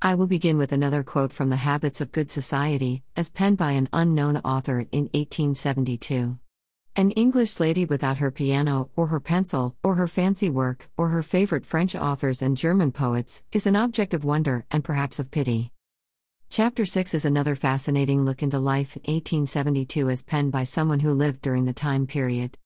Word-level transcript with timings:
I 0.00 0.14
will 0.14 0.28
begin 0.28 0.58
with 0.58 0.70
another 0.70 1.02
quote 1.02 1.32
from 1.32 1.50
The 1.50 1.56
Habits 1.56 2.00
of 2.00 2.12
Good 2.12 2.30
Society, 2.30 3.02
as 3.16 3.30
penned 3.30 3.58
by 3.58 3.72
an 3.72 3.88
unknown 3.92 4.36
author 4.38 4.86
in 4.92 5.10
1872. 5.12 6.38
An 6.94 7.10
English 7.10 7.58
lady 7.58 7.84
without 7.84 8.18
her 8.18 8.30
piano, 8.30 8.90
or 8.94 9.08
her 9.08 9.18
pencil, 9.18 9.74
or 9.82 9.96
her 9.96 10.06
fancy 10.06 10.50
work, 10.50 10.88
or 10.96 11.08
her 11.08 11.22
favorite 11.24 11.66
French 11.66 11.96
authors 11.96 12.42
and 12.42 12.56
German 12.56 12.92
poets, 12.92 13.42
is 13.50 13.66
an 13.66 13.74
object 13.74 14.14
of 14.14 14.24
wonder 14.24 14.64
and 14.70 14.84
perhaps 14.84 15.18
of 15.18 15.32
pity. 15.32 15.72
Chapter 16.48 16.84
6 16.84 17.14
is 17.14 17.24
another 17.24 17.56
fascinating 17.56 18.24
look 18.24 18.40
into 18.40 18.60
life 18.60 18.94
in 18.94 19.02
1872 19.12 20.10
as 20.10 20.22
penned 20.22 20.52
by 20.52 20.62
someone 20.62 21.00
who 21.00 21.12
lived 21.12 21.42
during 21.42 21.64
the 21.64 21.72
time 21.72 22.06
period. 22.06 22.56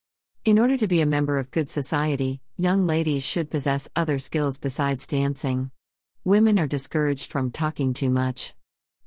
In 0.44 0.58
order 0.58 0.76
to 0.76 0.86
be 0.86 1.00
a 1.00 1.06
member 1.06 1.38
of 1.38 1.50
good 1.50 1.70
society, 1.70 2.42
young 2.58 2.86
ladies 2.86 3.24
should 3.24 3.50
possess 3.50 3.88
other 3.96 4.18
skills 4.18 4.58
besides 4.58 5.06
dancing. 5.06 5.70
Women 6.24 6.56
are 6.60 6.68
discouraged 6.68 7.32
from 7.32 7.50
talking 7.50 7.92
too 7.92 8.08
much. 8.08 8.54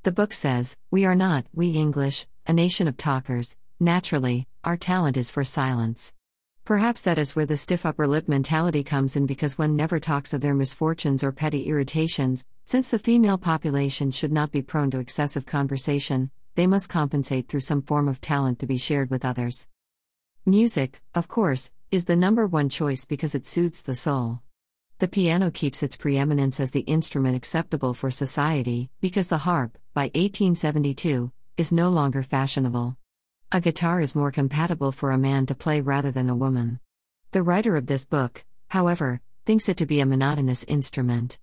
The 0.02 0.12
book 0.12 0.34
says, 0.34 0.76
We 0.90 1.06
are 1.06 1.14
not, 1.14 1.46
we 1.54 1.70
English, 1.70 2.26
a 2.46 2.52
nation 2.52 2.86
of 2.86 2.98
talkers. 2.98 3.56
Naturally, 3.80 4.46
our 4.64 4.76
talent 4.76 5.16
is 5.16 5.30
for 5.30 5.42
silence. 5.42 6.12
Perhaps 6.66 7.00
that 7.02 7.18
is 7.18 7.34
where 7.34 7.46
the 7.46 7.56
stiff 7.56 7.86
upper 7.86 8.06
lip 8.06 8.28
mentality 8.28 8.84
comes 8.84 9.16
in 9.16 9.24
because 9.24 9.56
one 9.56 9.74
never 9.74 9.98
talks 9.98 10.34
of 10.34 10.42
their 10.42 10.54
misfortunes 10.54 11.24
or 11.24 11.32
petty 11.32 11.62
irritations, 11.62 12.44
since 12.66 12.90
the 12.90 12.98
female 12.98 13.38
population 13.38 14.10
should 14.10 14.30
not 14.30 14.52
be 14.52 14.60
prone 14.60 14.90
to 14.90 14.98
excessive 14.98 15.46
conversation, 15.46 16.30
they 16.54 16.66
must 16.66 16.90
compensate 16.90 17.48
through 17.48 17.60
some 17.60 17.80
form 17.80 18.08
of 18.08 18.20
talent 18.20 18.58
to 18.58 18.66
be 18.66 18.76
shared 18.76 19.10
with 19.10 19.24
others. 19.24 19.66
Music, 20.44 21.00
of 21.14 21.28
course, 21.28 21.72
is 21.90 22.04
the 22.04 22.14
number 22.14 22.46
one 22.46 22.68
choice 22.68 23.06
because 23.06 23.34
it 23.34 23.46
soothes 23.46 23.80
the 23.80 23.94
soul. 23.94 24.42
The 24.98 25.08
piano 25.08 25.50
keeps 25.50 25.82
its 25.82 25.94
preeminence 25.94 26.58
as 26.58 26.70
the 26.70 26.80
instrument 26.80 27.36
acceptable 27.36 27.92
for 27.92 28.10
society, 28.10 28.88
because 29.02 29.28
the 29.28 29.36
harp, 29.36 29.76
by 29.92 30.04
1872, 30.14 31.30
is 31.58 31.70
no 31.70 31.90
longer 31.90 32.22
fashionable. 32.22 32.96
A 33.52 33.60
guitar 33.60 34.00
is 34.00 34.16
more 34.16 34.30
compatible 34.30 34.92
for 34.92 35.10
a 35.10 35.18
man 35.18 35.44
to 35.46 35.54
play 35.54 35.82
rather 35.82 36.10
than 36.10 36.30
a 36.30 36.34
woman. 36.34 36.80
The 37.32 37.42
writer 37.42 37.76
of 37.76 37.88
this 37.88 38.06
book, 38.06 38.46
however, 38.68 39.20
thinks 39.44 39.68
it 39.68 39.76
to 39.76 39.86
be 39.86 40.00
a 40.00 40.06
monotonous 40.06 40.64
instrument. 40.64 41.38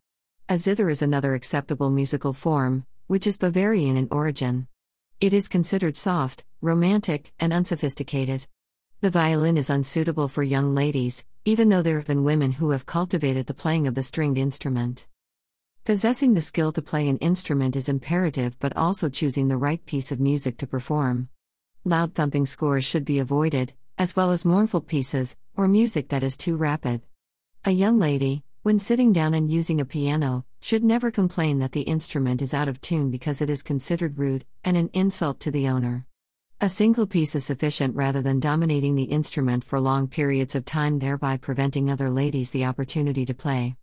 A 0.50 0.58
zither 0.58 0.90
is 0.90 1.04
another 1.04 1.36
acceptable 1.36 1.92
musical 1.92 2.34
form, 2.34 2.88
which 3.06 3.28
is 3.28 3.38
Bavarian 3.38 3.98
in 3.98 4.08
origin. 4.10 4.68
It 5.22 5.32
is 5.32 5.48
considered 5.48 5.96
soft, 5.96 6.44
romantic, 6.60 7.34
and 7.40 7.54
unsophisticated. 7.54 8.48
The 9.02 9.12
violin 9.12 9.58
is 9.58 9.70
unsuitable 9.70 10.28
for 10.28 10.42
young 10.42 10.74
ladies, 10.74 11.24
even 11.46 11.68
though 11.68 11.82
there 11.82 11.98
have 11.98 12.08
been 12.08 12.24
women 12.24 12.54
who 12.54 12.70
have 12.70 12.86
cultivated 12.86 13.48
the 13.48 13.54
playing 13.54 13.86
of 13.86 13.96
the 13.96 14.04
stringed 14.04 14.38
instrument. 14.38 15.08
Possessing 15.84 16.34
the 16.34 16.42
skill 16.42 16.72
to 16.72 16.82
play 16.82 17.10
an 17.10 17.18
instrument 17.18 17.76
is 17.76 17.90
imperative, 17.90 18.58
but 18.60 18.76
also 18.78 19.10
choosing 19.10 19.50
the 19.50 19.58
right 19.58 19.86
piece 19.86 20.14
of 20.14 20.20
music 20.22 20.58
to 20.58 20.68
perform. 20.68 21.28
Loud 21.84 22.16
thumping 22.16 22.46
scores 22.46 22.86
should 22.86 23.04
be 23.04 23.20
avoided, 23.20 23.74
as 23.98 24.16
well 24.16 24.32
as 24.32 24.46
mournful 24.46 24.80
pieces, 24.80 25.36
or 25.58 25.68
music 25.68 26.08
that 26.08 26.24
is 26.24 26.38
too 26.38 26.56
rapid. 26.56 27.02
A 27.66 27.72
young 27.72 28.00
lady, 28.00 28.46
when 28.62 28.80
sitting 28.80 29.12
down 29.12 29.34
and 29.34 29.52
using 29.52 29.82
a 29.82 29.86
piano, 29.86 30.46
should 30.62 30.86
never 30.86 31.12
complain 31.12 31.60
that 31.60 31.74
the 31.74 31.82
instrument 31.82 32.42
is 32.42 32.54
out 32.54 32.70
of 32.70 32.80
tune 32.80 33.12
because 33.12 33.42
it 33.42 33.50
is 33.50 33.62
considered 33.62 34.18
rude 34.18 34.46
and 34.64 34.78
an 34.78 34.90
insult 34.94 35.42
to 35.42 35.52
the 35.52 35.68
owner. 35.68 36.06
A 36.64 36.70
single 36.70 37.06
piece 37.06 37.36
is 37.36 37.44
sufficient 37.44 37.94
rather 37.94 38.22
than 38.22 38.40
dominating 38.40 38.96
the 38.96 39.04
instrument 39.04 39.66
for 39.66 39.82
long 39.82 40.08
periods 40.08 40.56
of 40.56 40.64
time, 40.64 40.98
thereby 40.98 41.36
preventing 41.36 41.90
other 41.90 42.10
ladies 42.10 42.52
the 42.52 42.64
opportunity 42.64 43.26
to 43.26 43.34
play. 43.34 43.76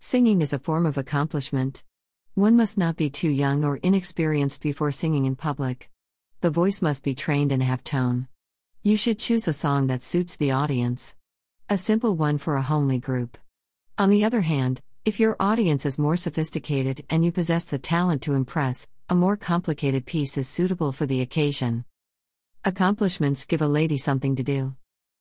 Singing 0.00 0.40
is 0.40 0.54
a 0.54 0.58
form 0.58 0.86
of 0.86 0.96
accomplishment. 0.96 1.84
One 2.32 2.56
must 2.56 2.78
not 2.78 2.96
be 2.96 3.10
too 3.10 3.28
young 3.28 3.62
or 3.62 3.76
inexperienced 3.76 4.62
before 4.62 4.90
singing 4.90 5.26
in 5.26 5.36
public. 5.36 5.90
The 6.40 6.48
voice 6.48 6.80
must 6.80 7.04
be 7.04 7.14
trained 7.14 7.52
and 7.52 7.62
have 7.62 7.84
tone. 7.84 8.26
You 8.82 8.96
should 8.96 9.18
choose 9.18 9.46
a 9.46 9.52
song 9.52 9.86
that 9.88 10.02
suits 10.02 10.34
the 10.34 10.52
audience. 10.52 11.14
A 11.68 11.76
simple 11.76 12.16
one 12.16 12.38
for 12.38 12.56
a 12.56 12.62
homely 12.62 12.98
group. 12.98 13.36
On 13.98 14.08
the 14.08 14.24
other 14.24 14.40
hand, 14.40 14.80
if 15.04 15.20
your 15.20 15.36
audience 15.38 15.84
is 15.84 15.98
more 15.98 16.16
sophisticated 16.16 17.04
and 17.10 17.22
you 17.22 17.32
possess 17.32 17.66
the 17.66 17.78
talent 17.78 18.22
to 18.22 18.32
impress, 18.32 18.88
a 19.10 19.14
more 19.14 19.36
complicated 19.36 20.06
piece 20.06 20.38
is 20.38 20.48
suitable 20.48 20.90
for 20.90 21.04
the 21.04 21.20
occasion. 21.20 21.84
Accomplishments 22.64 23.44
give 23.44 23.62
a 23.62 23.68
lady 23.68 23.96
something 23.96 24.34
to 24.34 24.42
do. 24.42 24.74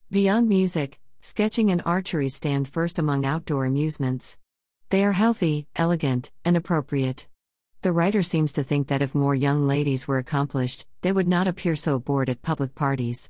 Beyond 0.09 0.49
music, 0.49 0.99
sketching 1.21 1.69
and 1.69 1.83
archery 1.85 2.29
stand 2.29 2.67
first 2.67 2.97
among 2.97 3.25
outdoor 3.25 3.65
amusements. 3.65 4.39
They 4.89 5.03
are 5.03 5.11
healthy, 5.11 5.67
elegant, 5.75 6.31
and 6.43 6.57
appropriate. 6.57 7.27
The 7.83 7.91
writer 7.91 8.23
seems 8.23 8.53
to 8.53 8.63
think 8.63 8.87
that 8.87 9.03
if 9.03 9.13
more 9.13 9.35
young 9.35 9.67
ladies 9.67 10.07
were 10.07 10.17
accomplished, 10.17 10.87
they 11.03 11.11
would 11.11 11.27
not 11.27 11.47
appear 11.47 11.75
so 11.75 11.99
bored 11.99 12.27
at 12.27 12.41
public 12.41 12.73
parties. 12.73 13.29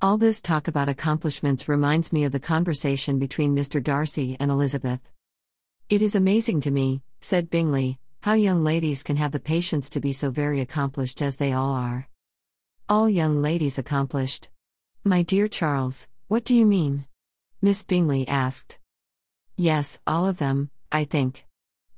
All 0.00 0.16
this 0.16 0.40
talk 0.40 0.66
about 0.66 0.88
accomplishments 0.88 1.68
reminds 1.68 2.14
me 2.14 2.24
of 2.24 2.32
the 2.32 2.40
conversation 2.40 3.18
between 3.18 3.54
Mr. 3.54 3.82
Darcy 3.82 4.38
and 4.40 4.50
Elizabeth. 4.50 5.00
It 5.90 6.00
is 6.00 6.14
amazing 6.14 6.62
to 6.62 6.70
me, 6.70 7.02
said 7.20 7.50
Bingley, 7.50 7.98
how 8.22 8.32
young 8.32 8.64
ladies 8.64 9.02
can 9.02 9.16
have 9.16 9.32
the 9.32 9.38
patience 9.38 9.90
to 9.90 10.00
be 10.00 10.14
so 10.14 10.30
very 10.30 10.60
accomplished 10.60 11.20
as 11.20 11.36
they 11.36 11.52
all 11.52 11.74
are. 11.74 12.07
All 12.90 13.06
young 13.06 13.42
ladies 13.42 13.78
accomplished. 13.78 14.48
My 15.04 15.20
dear 15.20 15.46
Charles, 15.46 16.08
what 16.28 16.42
do 16.42 16.54
you 16.54 16.64
mean? 16.64 17.04
Miss 17.60 17.82
Bingley 17.82 18.26
asked. 18.26 18.78
Yes, 19.58 20.00
all 20.06 20.26
of 20.26 20.38
them, 20.38 20.70
I 20.90 21.04
think. 21.04 21.44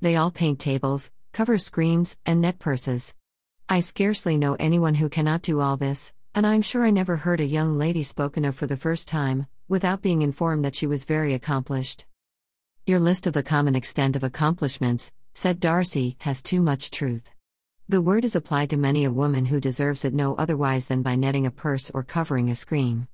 They 0.01 0.17
all 0.17 0.31
paint 0.31 0.59
tables, 0.59 1.13
cover 1.31 1.57
screens, 1.57 2.17
and 2.25 2.41
net 2.41 2.59
purses. 2.59 3.13
I 3.69 3.79
scarcely 3.79 4.35
know 4.35 4.55
anyone 4.55 4.95
who 4.95 5.07
cannot 5.07 5.43
do 5.43 5.61
all 5.61 5.77
this, 5.77 6.11
and 6.35 6.45
I'm 6.45 6.61
sure 6.61 6.83
I 6.83 6.89
never 6.89 7.15
heard 7.15 7.39
a 7.39 7.45
young 7.45 7.77
lady 7.77 8.03
spoken 8.03 8.43
of 8.43 8.55
for 8.55 8.67
the 8.67 8.75
first 8.75 9.07
time, 9.07 9.47
without 9.69 10.01
being 10.01 10.21
informed 10.21 10.65
that 10.65 10.75
she 10.75 10.87
was 10.87 11.05
very 11.05 11.33
accomplished. 11.33 12.03
Your 12.85 12.99
list 12.99 13.25
of 13.25 13.31
the 13.31 13.43
common 13.43 13.75
extent 13.75 14.17
of 14.17 14.25
accomplishments, 14.25 15.13
said 15.33 15.61
Darcy, 15.61 16.17
has 16.19 16.43
too 16.43 16.61
much 16.61 16.91
truth. 16.91 17.29
The 17.91 18.01
word 18.01 18.23
is 18.23 18.37
applied 18.37 18.69
to 18.69 18.77
many 18.77 19.03
a 19.03 19.11
woman 19.11 19.47
who 19.47 19.59
deserves 19.59 20.05
it 20.05 20.13
no 20.13 20.33
otherwise 20.35 20.85
than 20.85 21.01
by 21.01 21.17
netting 21.17 21.45
a 21.45 21.51
purse 21.51 21.89
or 21.89 22.03
covering 22.03 22.49
a 22.49 22.55
screen. 22.55 23.09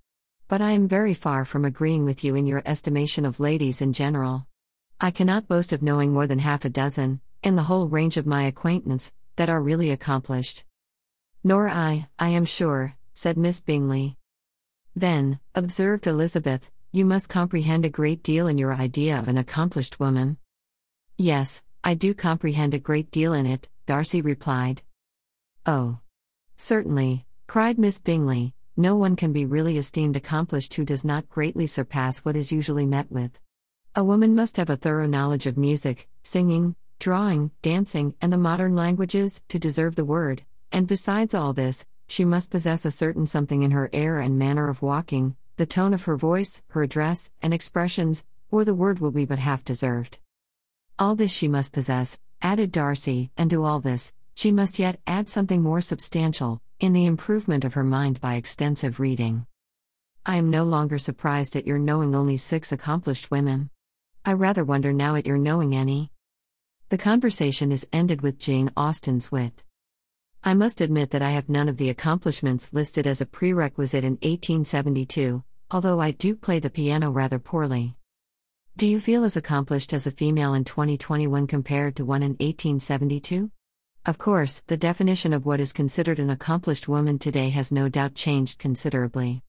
But 0.48 0.62
I 0.62 0.70
am 0.74 0.88
very 0.88 1.16
far 1.16 1.46
from 1.46 1.66
agreeing 1.66 2.06
with 2.06 2.24
you 2.24 2.36
in 2.36 2.46
your 2.46 2.62
estimation 2.64 3.26
of 3.26 3.40
ladies 3.40 3.82
in 3.82 3.92
general. 3.92 4.46
I 5.02 5.10
cannot 5.10 5.48
boast 5.48 5.74
of 5.74 5.82
knowing 5.82 6.14
more 6.14 6.28
than 6.28 6.38
half 6.38 6.64
a 6.64 6.70
dozen, 6.70 7.22
in 7.42 7.56
the 7.56 7.64
whole 7.64 7.88
range 7.88 8.18
of 8.18 8.28
my 8.28 8.44
acquaintance, 8.44 9.12
that 9.38 9.50
are 9.50 9.64
really 9.64 9.90
accomplished. 9.90 10.64
Nor 11.44 11.68
I, 11.70 12.08
I 12.20 12.30
am 12.30 12.46
sure, 12.46 12.94
said 13.16 13.36
Miss 13.36 13.62
Bingley. 13.62 14.16
Then, 14.96 15.40
observed 15.56 16.06
Elizabeth, 16.06 16.70
you 16.92 17.04
must 17.04 17.30
comprehend 17.30 17.84
a 17.84 17.90
great 17.90 18.22
deal 18.22 18.46
in 18.46 18.60
your 18.60 18.76
idea 18.76 19.18
of 19.18 19.28
an 19.28 19.40
accomplished 19.40 20.00
woman. 20.00 20.38
Yes, 21.18 21.64
I 21.84 21.96
do 21.96 22.14
comprehend 22.14 22.76
a 22.76 22.80
great 22.80 23.10
deal 23.10 23.34
in 23.34 23.48
it, 23.48 23.70
Darcy 23.88 24.22
replied. 24.22 24.82
Oh. 25.66 26.00
Certainly, 26.58 27.26
cried 27.48 27.80
Miss 27.80 28.00
Bingley, 28.00 28.54
no 28.76 28.98
one 28.98 29.16
can 29.16 29.32
be 29.32 29.46
really 29.46 29.78
esteemed 29.78 30.18
accomplished 30.18 30.74
who 30.74 30.84
does 30.84 31.06
not 31.06 31.30
greatly 31.30 31.66
surpass 31.68 32.20
what 32.20 32.36
is 32.36 32.52
usually 32.52 32.86
met 32.86 33.10
with. 33.10 33.40
A 33.96 34.04
woman 34.04 34.36
must 34.36 34.58
have 34.58 34.70
a 34.70 34.76
thorough 34.76 35.08
knowledge 35.08 35.46
of 35.46 35.58
music, 35.58 36.10
singing, 36.22 36.76
drawing, 37.00 37.52
dancing, 37.62 38.14
and 38.20 38.34
the 38.34 38.38
modern 38.38 38.76
languages 38.76 39.42
to 39.48 39.58
deserve 39.58 39.96
the 39.96 40.04
word, 40.04 40.44
and 40.74 40.86
besides 40.86 41.34
all 41.34 41.54
this, 41.54 41.86
she 42.10 42.26
must 42.26 42.52
possess 42.52 42.84
a 42.84 42.92
certain 42.92 43.26
something 43.26 43.64
in 43.64 43.72
her 43.72 43.90
air 43.94 44.20
and 44.20 44.38
manner 44.38 44.68
of 44.68 44.82
walking, 44.82 45.38
the 45.56 45.66
tone 45.66 45.94
of 45.94 46.04
her 46.04 46.18
voice, 46.18 46.62
her 46.72 46.84
address, 46.84 47.30
and 47.42 47.54
expressions, 47.54 48.26
or 48.52 48.66
the 48.66 48.76
word 48.76 49.00
will 49.00 49.12
be 49.12 49.24
but 49.24 49.40
half 49.40 49.64
deserved. 49.64 50.20
All 51.00 51.16
this 51.16 51.32
she 51.32 51.48
must 51.48 51.72
possess, 51.72 52.20
added 52.42 52.72
Darcy, 52.72 53.32
and 53.38 53.50
to 53.50 53.64
all 53.64 53.80
this, 53.80 54.14
she 54.36 54.52
must 54.52 54.80
yet 54.80 55.00
add 55.08 55.30
something 55.30 55.62
more 55.62 55.82
substantial, 55.82 56.62
in 56.80 56.94
the 56.94 57.06
improvement 57.06 57.66
of 57.66 57.74
her 57.74 57.84
mind 57.84 58.22
by 58.22 58.36
extensive 58.36 59.00
reading. 59.00 59.46
I 60.26 60.36
am 60.36 60.50
no 60.50 60.64
longer 60.64 60.98
surprised 60.98 61.56
at 61.56 61.66
your 61.66 61.80
knowing 61.80 62.14
only 62.14 62.38
six 62.38 62.72
accomplished 62.72 63.32
women. 63.32 63.70
I 64.26 64.34
rather 64.34 64.66
wonder 64.66 64.92
now 64.92 65.16
at 65.16 65.26
your 65.26 65.38
knowing 65.38 65.74
any. 65.74 66.12
The 66.90 66.98
conversation 66.98 67.72
is 67.72 67.88
ended 67.92 68.22
with 68.22 68.38
Jane 68.38 68.72
Austen's 68.78 69.32
wit. 69.32 69.64
I 70.44 70.54
must 70.54 70.82
admit 70.82 71.12
that 71.12 71.22
I 71.22 71.32
have 71.32 71.50
none 71.50 71.68
of 71.68 71.78
the 71.78 71.90
accomplishments 71.90 72.72
listed 72.72 73.08
as 73.08 73.22
a 73.22 73.26
prerequisite 73.26 74.04
in 74.04 74.14
1872, 74.22 75.44
although 75.72 76.00
I 76.00 76.12
do 76.12 76.36
play 76.36 76.60
the 76.60 76.70
piano 76.70 77.10
rather 77.10 77.40
poorly. 77.40 77.96
Do 78.78 78.86
you 78.86 79.00
feel 79.00 79.24
as 79.24 79.36
accomplished 79.36 79.92
as 79.92 80.06
a 80.06 80.12
female 80.12 80.54
in 80.54 80.64
2021 80.64 81.48
compared 81.48 81.96
to 81.96 82.06
one 82.06 82.22
in 82.22 82.34
1872? 82.34 83.50
Of 84.06 84.20
course, 84.20 84.62
the 84.68 84.78
definition 84.78 85.34
of 85.34 85.48
what 85.48 85.60
is 85.60 85.74
considered 85.74 86.20
an 86.20 86.30
accomplished 86.30 86.88
woman 86.88 87.18
today 87.18 87.50
has 87.50 87.72
no 87.72 87.90
doubt 87.90 88.14
changed 88.14 88.60
considerably. 88.60 89.42